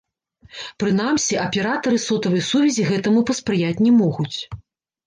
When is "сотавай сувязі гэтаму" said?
2.07-3.19